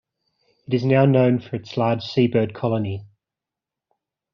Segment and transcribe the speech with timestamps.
[0.65, 3.05] It is now known for its large seabird colony.